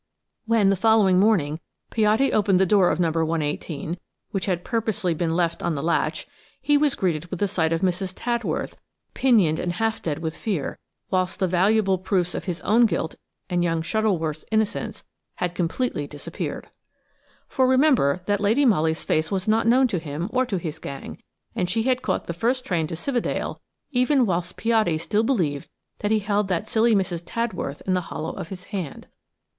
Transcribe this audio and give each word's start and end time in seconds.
When, 0.47 0.71
the 0.71 0.75
following 0.75 1.19
morning, 1.19 1.59
Piatti 1.91 2.33
opened 2.33 2.59
the 2.59 2.65
door 2.65 2.89
of 2.89 2.99
No. 2.99 3.11
118, 3.11 3.99
which 4.31 4.47
had 4.47 4.63
purposely 4.65 5.13
been 5.13 5.35
left 5.35 5.61
on 5.61 5.75
the 5.75 5.83
latch, 5.83 6.25
he 6.59 6.75
was 6.75 6.95
greeted 6.95 7.27
with 7.27 7.39
the 7.39 7.47
sight 7.47 7.71
of 7.71 7.81
Mrs. 7.81 8.13
Tadworth 8.15 8.73
pinioned 9.13 9.59
and 9.59 9.73
half 9.73 10.01
dead 10.01 10.17
with 10.17 10.35
fear, 10.35 10.79
whilst 11.11 11.39
the 11.39 11.45
valuable 11.47 11.99
proofs 11.99 12.33
of 12.33 12.45
his 12.45 12.61
own 12.61 12.87
guilt 12.87 13.13
and 13.47 13.63
young 13.63 13.83
Shuttleworth's 13.83 14.43
innocence 14.51 15.03
had 15.35 15.53
completely 15.53 16.07
disappeared. 16.07 16.71
For 17.47 17.67
remember 17.67 18.21
that 18.25 18.39
Lady 18.41 18.65
Molly's 18.65 19.03
face 19.03 19.29
was 19.29 19.47
not 19.47 19.67
known 19.67 19.87
to 19.89 19.99
him 19.99 20.29
or 20.33 20.47
to 20.47 20.57
his 20.57 20.79
gang, 20.79 21.21
and 21.55 21.69
she 21.69 21.83
had 21.83 22.01
caught 22.01 22.25
the 22.25 22.33
first 22.33 22.65
train 22.65 22.87
to 22.87 22.95
Cividale 22.95 23.61
even 23.91 24.25
whilst 24.25 24.57
Piatti 24.57 24.97
still 24.97 25.21
believed 25.23 25.69
that 25.99 26.09
he 26.09 26.17
held 26.21 26.47
that 26.47 26.67
silly 26.67 26.95
Mrs. 26.95 27.21
Tadworth 27.23 27.83
in 27.85 27.93
the 27.93 28.01
hollow 28.09 28.31
of 28.33 28.49
his 28.49 28.63
hand. 28.73 29.05